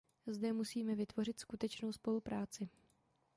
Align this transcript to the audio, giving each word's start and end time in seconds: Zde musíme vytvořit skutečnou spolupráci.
Zde 0.27 0.53
musíme 0.53 0.95
vytvořit 0.95 1.39
skutečnou 1.39 1.91
spolupráci. 1.91 2.69